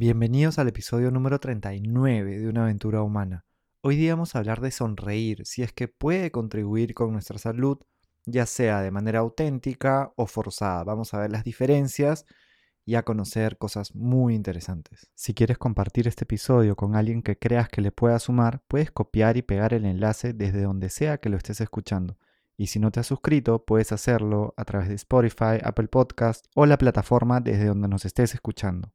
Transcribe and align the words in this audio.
Bienvenidos 0.00 0.58
al 0.58 0.66
episodio 0.66 1.10
número 1.10 1.40
39 1.40 2.38
de 2.38 2.48
Una 2.48 2.62
aventura 2.62 3.02
humana. 3.02 3.44
Hoy 3.82 3.96
día 3.96 4.14
vamos 4.14 4.34
a 4.34 4.38
hablar 4.38 4.62
de 4.62 4.70
sonreír, 4.70 5.44
si 5.44 5.62
es 5.62 5.74
que 5.74 5.88
puede 5.88 6.30
contribuir 6.30 6.94
con 6.94 7.12
nuestra 7.12 7.36
salud, 7.36 7.76
ya 8.24 8.46
sea 8.46 8.80
de 8.80 8.90
manera 8.90 9.18
auténtica 9.18 10.14
o 10.16 10.24
forzada. 10.24 10.84
Vamos 10.84 11.12
a 11.12 11.18
ver 11.18 11.30
las 11.30 11.44
diferencias 11.44 12.24
y 12.86 12.94
a 12.94 13.02
conocer 13.02 13.58
cosas 13.58 13.94
muy 13.94 14.34
interesantes. 14.34 15.10
Si 15.14 15.34
quieres 15.34 15.58
compartir 15.58 16.08
este 16.08 16.24
episodio 16.24 16.76
con 16.76 16.96
alguien 16.96 17.20
que 17.20 17.38
creas 17.38 17.68
que 17.68 17.82
le 17.82 17.92
pueda 17.92 18.18
sumar, 18.20 18.62
puedes 18.68 18.90
copiar 18.90 19.36
y 19.36 19.42
pegar 19.42 19.74
el 19.74 19.84
enlace 19.84 20.32
desde 20.32 20.62
donde 20.62 20.88
sea 20.88 21.18
que 21.18 21.28
lo 21.28 21.36
estés 21.36 21.60
escuchando. 21.60 22.16
Y 22.56 22.68
si 22.68 22.78
no 22.78 22.90
te 22.90 23.00
has 23.00 23.06
suscrito, 23.06 23.66
puedes 23.66 23.92
hacerlo 23.92 24.54
a 24.56 24.64
través 24.64 24.88
de 24.88 24.94
Spotify, 24.94 25.60
Apple 25.62 25.88
Podcast 25.88 26.46
o 26.54 26.64
la 26.64 26.78
plataforma 26.78 27.40
desde 27.40 27.66
donde 27.66 27.88
nos 27.88 28.06
estés 28.06 28.32
escuchando. 28.32 28.94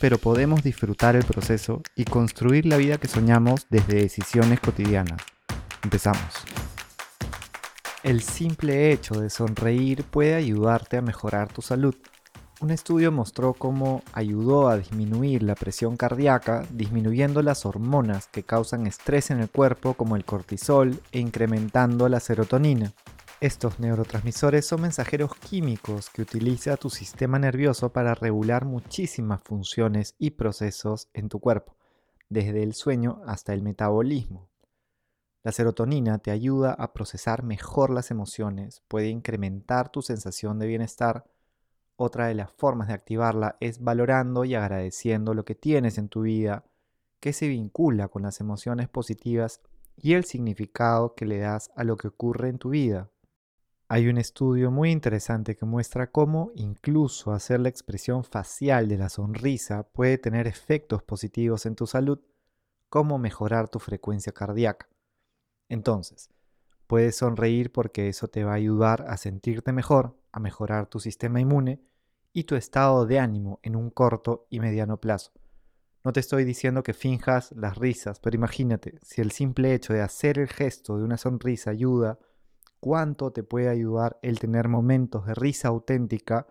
pero 0.00 0.18
podemos 0.18 0.62
disfrutar 0.62 1.14
el 1.14 1.24
proceso 1.24 1.82
y 1.94 2.04
construir 2.04 2.64
la 2.66 2.78
vida 2.78 2.98
que 2.98 3.06
soñamos 3.06 3.66
desde 3.68 4.00
decisiones 4.00 4.58
cotidianas. 4.58 5.20
Empezamos. 5.84 6.32
El 8.02 8.22
simple 8.22 8.92
hecho 8.92 9.20
de 9.20 9.28
sonreír 9.28 10.04
puede 10.04 10.34
ayudarte 10.34 10.96
a 10.96 11.02
mejorar 11.02 11.52
tu 11.52 11.60
salud. 11.60 11.94
Un 12.60 12.70
estudio 12.70 13.12
mostró 13.12 13.52
cómo 13.52 14.02
ayudó 14.12 14.68
a 14.68 14.78
disminuir 14.78 15.42
la 15.42 15.54
presión 15.54 15.96
cardíaca, 15.96 16.66
disminuyendo 16.70 17.42
las 17.42 17.66
hormonas 17.66 18.28
que 18.28 18.42
causan 18.42 18.86
estrés 18.86 19.30
en 19.30 19.40
el 19.40 19.50
cuerpo 19.50 19.94
como 19.94 20.16
el 20.16 20.24
cortisol 20.24 20.98
e 21.12 21.20
incrementando 21.20 22.08
la 22.08 22.20
serotonina. 22.20 22.92
Estos 23.40 23.80
neurotransmisores 23.80 24.66
son 24.66 24.82
mensajeros 24.82 25.34
químicos 25.34 26.10
que 26.10 26.20
utiliza 26.20 26.76
tu 26.76 26.90
sistema 26.90 27.38
nervioso 27.38 27.90
para 27.90 28.14
regular 28.14 28.66
muchísimas 28.66 29.40
funciones 29.42 30.14
y 30.18 30.32
procesos 30.32 31.08
en 31.14 31.30
tu 31.30 31.40
cuerpo, 31.40 31.74
desde 32.28 32.62
el 32.62 32.74
sueño 32.74 33.22
hasta 33.24 33.54
el 33.54 33.62
metabolismo. 33.62 34.50
La 35.42 35.52
serotonina 35.52 36.18
te 36.18 36.30
ayuda 36.30 36.74
a 36.74 36.92
procesar 36.92 37.42
mejor 37.42 37.88
las 37.88 38.10
emociones, 38.10 38.82
puede 38.88 39.08
incrementar 39.08 39.88
tu 39.88 40.02
sensación 40.02 40.58
de 40.58 40.66
bienestar. 40.66 41.24
Otra 41.96 42.26
de 42.26 42.34
las 42.34 42.52
formas 42.52 42.88
de 42.88 42.94
activarla 42.94 43.56
es 43.60 43.82
valorando 43.82 44.44
y 44.44 44.54
agradeciendo 44.54 45.32
lo 45.32 45.46
que 45.46 45.54
tienes 45.54 45.96
en 45.96 46.10
tu 46.10 46.22
vida, 46.22 46.66
que 47.20 47.32
se 47.32 47.48
vincula 47.48 48.08
con 48.08 48.20
las 48.20 48.38
emociones 48.40 48.90
positivas 48.90 49.62
y 49.96 50.12
el 50.12 50.24
significado 50.24 51.14
que 51.14 51.24
le 51.24 51.38
das 51.38 51.70
a 51.74 51.84
lo 51.84 51.96
que 51.96 52.08
ocurre 52.08 52.50
en 52.50 52.58
tu 52.58 52.68
vida. 52.68 53.08
Hay 53.92 54.06
un 54.06 54.18
estudio 54.18 54.70
muy 54.70 54.92
interesante 54.92 55.56
que 55.56 55.66
muestra 55.66 56.12
cómo 56.12 56.52
incluso 56.54 57.32
hacer 57.32 57.58
la 57.58 57.70
expresión 57.70 58.22
facial 58.22 58.86
de 58.86 58.96
la 58.96 59.08
sonrisa 59.08 59.82
puede 59.82 60.16
tener 60.16 60.46
efectos 60.46 61.02
positivos 61.02 61.66
en 61.66 61.74
tu 61.74 61.88
salud, 61.88 62.20
como 62.88 63.18
mejorar 63.18 63.68
tu 63.68 63.80
frecuencia 63.80 64.30
cardíaca. 64.30 64.88
Entonces, 65.68 66.30
puedes 66.86 67.16
sonreír 67.16 67.72
porque 67.72 68.08
eso 68.08 68.28
te 68.28 68.44
va 68.44 68.52
a 68.52 68.62
ayudar 68.62 69.06
a 69.08 69.16
sentirte 69.16 69.72
mejor, 69.72 70.16
a 70.30 70.38
mejorar 70.38 70.86
tu 70.86 71.00
sistema 71.00 71.40
inmune 71.40 71.80
y 72.32 72.44
tu 72.44 72.54
estado 72.54 73.06
de 73.06 73.18
ánimo 73.18 73.58
en 73.64 73.74
un 73.74 73.90
corto 73.90 74.46
y 74.50 74.60
mediano 74.60 75.00
plazo. 75.00 75.32
No 76.04 76.12
te 76.12 76.20
estoy 76.20 76.44
diciendo 76.44 76.84
que 76.84 76.94
finjas 76.94 77.50
las 77.56 77.76
risas, 77.76 78.20
pero 78.20 78.36
imagínate, 78.36 79.00
si 79.02 79.20
el 79.20 79.32
simple 79.32 79.74
hecho 79.74 79.92
de 79.92 80.02
hacer 80.02 80.38
el 80.38 80.46
gesto 80.46 80.96
de 80.96 81.02
una 81.02 81.16
sonrisa 81.16 81.72
ayuda 81.72 82.20
cuánto 82.80 83.30
te 83.30 83.42
puede 83.42 83.68
ayudar 83.68 84.18
el 84.22 84.38
tener 84.38 84.68
momentos 84.68 85.26
de 85.26 85.34
risa 85.34 85.68
auténtica 85.68 86.46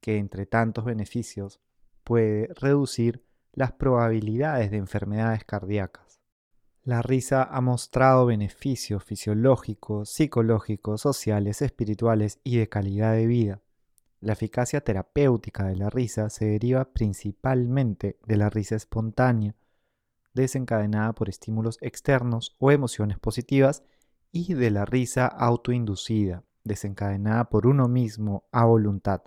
que 0.00 0.18
entre 0.18 0.46
tantos 0.46 0.84
beneficios 0.84 1.60
puede 2.04 2.48
reducir 2.54 3.24
las 3.52 3.72
probabilidades 3.72 4.70
de 4.70 4.76
enfermedades 4.76 5.44
cardíacas. 5.44 6.20
La 6.84 7.00
risa 7.00 7.44
ha 7.44 7.60
mostrado 7.60 8.26
beneficios 8.26 9.04
fisiológicos, 9.04 10.10
psicológicos, 10.10 11.00
sociales, 11.00 11.62
espirituales 11.62 12.40
y 12.42 12.56
de 12.56 12.68
calidad 12.68 13.14
de 13.14 13.26
vida. 13.26 13.62
La 14.20 14.32
eficacia 14.32 14.80
terapéutica 14.80 15.64
de 15.64 15.76
la 15.76 15.90
risa 15.90 16.28
se 16.28 16.46
deriva 16.46 16.92
principalmente 16.92 18.18
de 18.26 18.36
la 18.36 18.50
risa 18.50 18.74
espontánea, 18.74 19.54
desencadenada 20.34 21.12
por 21.12 21.28
estímulos 21.28 21.78
externos 21.82 22.56
o 22.58 22.72
emociones 22.72 23.18
positivas 23.18 23.84
y 24.32 24.54
de 24.54 24.70
la 24.70 24.86
risa 24.86 25.26
autoinducida, 25.26 26.42
desencadenada 26.64 27.50
por 27.50 27.66
uno 27.66 27.86
mismo 27.86 28.44
a 28.50 28.64
voluntad, 28.64 29.22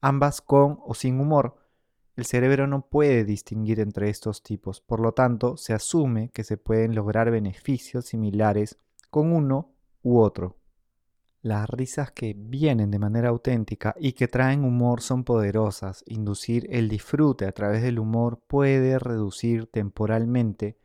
ambas 0.00 0.42
con 0.42 0.78
o 0.84 0.94
sin 0.94 1.18
humor. 1.18 1.56
El 2.14 2.26
cerebro 2.26 2.66
no 2.66 2.86
puede 2.86 3.24
distinguir 3.24 3.80
entre 3.80 4.10
estos 4.10 4.42
tipos, 4.42 4.82
por 4.82 5.00
lo 5.00 5.12
tanto 5.12 5.56
se 5.56 5.72
asume 5.72 6.28
que 6.28 6.44
se 6.44 6.58
pueden 6.58 6.94
lograr 6.94 7.30
beneficios 7.30 8.04
similares 8.04 8.78
con 9.10 9.32
uno 9.32 9.72
u 10.02 10.18
otro. 10.18 10.58
Las 11.40 11.68
risas 11.68 12.12
que 12.12 12.34
vienen 12.38 12.90
de 12.90 13.00
manera 13.00 13.30
auténtica 13.30 13.96
y 13.98 14.12
que 14.12 14.28
traen 14.28 14.64
humor 14.64 15.00
son 15.00 15.24
poderosas. 15.24 16.04
Inducir 16.06 16.68
el 16.70 16.88
disfrute 16.88 17.46
a 17.46 17.52
través 17.52 17.82
del 17.82 17.98
humor 17.98 18.40
puede 18.46 18.98
reducir 19.00 19.66
temporalmente 19.66 20.76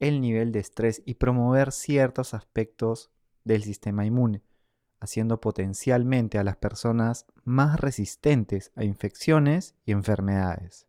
el 0.00 0.20
nivel 0.20 0.50
de 0.50 0.60
estrés 0.60 1.02
y 1.06 1.14
promover 1.14 1.72
ciertos 1.72 2.34
aspectos 2.34 3.10
del 3.44 3.62
sistema 3.62 4.04
inmune, 4.04 4.42
haciendo 4.98 5.40
potencialmente 5.40 6.38
a 6.38 6.44
las 6.44 6.56
personas 6.56 7.26
más 7.44 7.78
resistentes 7.78 8.72
a 8.74 8.84
infecciones 8.84 9.74
y 9.84 9.92
enfermedades. 9.92 10.86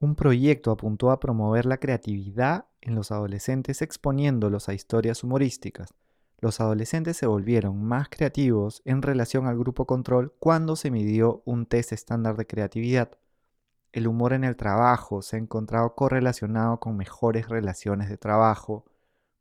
Un 0.00 0.14
proyecto 0.14 0.70
apuntó 0.70 1.10
a 1.10 1.18
promover 1.18 1.66
la 1.66 1.78
creatividad 1.78 2.66
en 2.80 2.94
los 2.94 3.10
adolescentes 3.10 3.82
exponiéndolos 3.82 4.68
a 4.68 4.74
historias 4.74 5.24
humorísticas. 5.24 5.94
Los 6.40 6.60
adolescentes 6.60 7.16
se 7.16 7.26
volvieron 7.26 7.82
más 7.82 8.08
creativos 8.08 8.80
en 8.84 9.02
relación 9.02 9.46
al 9.46 9.58
grupo 9.58 9.86
control 9.86 10.34
cuando 10.38 10.76
se 10.76 10.92
midió 10.92 11.42
un 11.44 11.66
test 11.66 11.92
estándar 11.92 12.36
de 12.36 12.46
creatividad 12.46 13.10
el 13.92 14.06
humor 14.06 14.32
en 14.32 14.44
el 14.44 14.56
trabajo 14.56 15.22
se 15.22 15.36
ha 15.36 15.38
encontrado 15.38 15.94
correlacionado 15.94 16.78
con 16.78 16.96
mejores 16.96 17.48
relaciones 17.48 18.08
de 18.08 18.18
trabajo, 18.18 18.84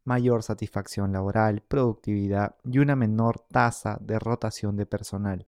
mayor 0.04 0.42
satisfacción 0.42 1.12
laboral, 1.12 1.62
productividad 1.68 2.56
y 2.64 2.80
una 2.80 2.96
menor 2.96 3.40
tasa 3.40 3.98
de 4.02 4.18
rotación 4.20 4.78
de 4.78 4.86
personal. 4.86 5.48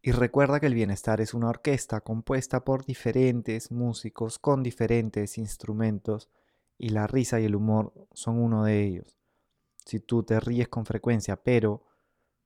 Y 0.00 0.12
recuerda 0.12 0.60
que 0.60 0.66
el 0.66 0.74
bienestar 0.74 1.20
es 1.20 1.34
una 1.34 1.48
orquesta 1.48 2.00
compuesta 2.00 2.64
por 2.64 2.84
diferentes 2.84 3.70
músicos 3.70 4.38
con 4.38 4.62
diferentes 4.62 5.38
instrumentos 5.38 6.28
y 6.78 6.90
la 6.90 7.06
risa 7.06 7.40
y 7.40 7.44
el 7.44 7.54
humor 7.54 7.92
son 8.12 8.38
uno 8.38 8.64
de 8.64 8.82
ellos. 8.82 9.16
Si 9.84 10.00
tú 10.00 10.22
te 10.22 10.38
ríes 10.40 10.68
con 10.68 10.86
frecuencia 10.86 11.36
pero 11.36 11.84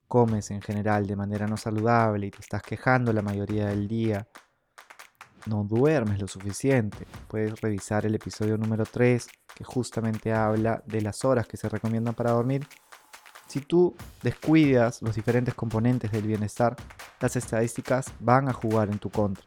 comes 0.08 0.50
en 0.50 0.62
general 0.62 1.06
de 1.06 1.16
manera 1.16 1.46
no 1.46 1.56
saludable 1.56 2.26
y 2.26 2.30
te 2.30 2.40
estás 2.40 2.62
quejando 2.62 3.12
la 3.12 3.22
mayoría 3.22 3.66
del 3.66 3.88
día, 3.88 4.28
no 5.46 5.64
duermes 5.64 6.20
lo 6.20 6.28
suficiente. 6.28 7.06
Puedes 7.28 7.60
revisar 7.60 8.06
el 8.06 8.14
episodio 8.14 8.56
número 8.58 8.84
3 8.84 9.26
que 9.54 9.64
justamente 9.64 10.32
habla 10.32 10.82
de 10.86 11.00
las 11.00 11.24
horas 11.24 11.46
que 11.46 11.56
se 11.56 11.68
recomiendan 11.68 12.14
para 12.14 12.32
dormir. 12.32 12.66
Si 13.46 13.60
tú 13.60 13.94
descuidas 14.22 15.00
los 15.02 15.14
diferentes 15.14 15.54
componentes 15.54 16.10
del 16.10 16.26
bienestar, 16.26 16.76
las 17.20 17.36
estadísticas 17.36 18.12
van 18.20 18.48
a 18.48 18.52
jugar 18.52 18.90
en 18.90 18.98
tu 18.98 19.08
contra. 19.08 19.44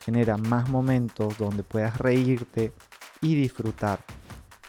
Genera 0.00 0.36
más 0.36 0.68
momentos 0.68 1.36
donde 1.38 1.62
puedas 1.62 1.98
reírte 1.98 2.72
y 3.20 3.34
disfrutar. 3.34 4.04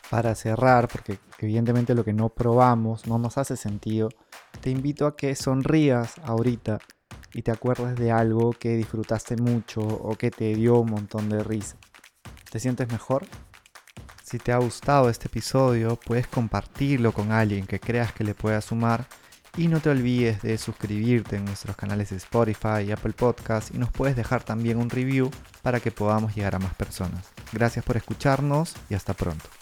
Para 0.10 0.34
cerrar, 0.34 0.88
porque 0.88 1.20
evidentemente 1.38 1.94
lo 1.94 2.04
que 2.04 2.14
no 2.14 2.30
probamos 2.30 3.06
no 3.06 3.20
nos 3.20 3.38
hace 3.38 3.56
sentido, 3.56 4.10
te 4.60 4.72
invito 4.72 5.06
a 5.06 5.16
que 5.16 5.36
sonrías 5.36 6.18
ahorita 6.24 6.80
y 7.34 7.42
te 7.42 7.52
acuerdas 7.52 7.96
de 7.96 8.12
algo 8.12 8.52
que 8.54 8.76
disfrutaste 8.76 9.36
mucho 9.38 9.81
o 9.81 10.16
que 10.16 10.31
te 10.31 10.56
dio 10.56 10.80
un 10.80 10.92
montón 10.92 11.30
de 11.30 11.44
risa. 11.44 11.78
¿Te 12.52 12.60
sientes 12.60 12.92
mejor? 12.92 13.26
Si 14.24 14.38
te 14.38 14.52
ha 14.52 14.58
gustado 14.58 15.10
este 15.10 15.28
episodio, 15.28 16.00
puedes 16.00 16.28
compartirlo 16.28 17.12
con 17.12 17.31
alguien 17.31 17.66
que 17.66 17.80
creas 17.80 18.14
que 18.14 18.24
le 18.24 18.36
pueda 18.36 18.62
sumar 18.62 19.08
y 19.58 19.68
no 19.68 19.80
te 19.80 19.90
olvides 19.90 20.42
de 20.42 20.58
suscribirte 20.58 21.36
en 21.36 21.46
nuestros 21.46 21.76
canales 21.76 22.12
de 22.12 22.18
Spotify 22.18 22.84
y 22.88 22.92
Apple 22.92 23.14
Podcast 23.14 23.74
y 23.74 23.78
nos 23.78 23.92
puedes 23.92 24.16
dejar 24.16 24.44
también 24.44 24.78
un 24.78 24.90
review 24.90 25.31
para 25.62 25.80
que 25.80 25.92
podamos 25.92 26.36
llegar 26.36 26.56
a 26.56 26.60
más 26.60 26.74
personas. 26.76 27.31
Gracias 27.52 27.84
por 27.84 27.98
escucharnos 27.98 28.76
y 28.90 28.94
hasta 28.94 29.14
pronto. 29.14 29.59